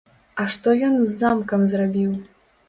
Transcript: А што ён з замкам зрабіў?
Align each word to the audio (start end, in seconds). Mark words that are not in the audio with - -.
А 0.43 0.45
што 0.55 0.73
ён 0.87 0.95
з 1.01 1.11
замкам 1.19 1.67
зрабіў? 1.75 2.11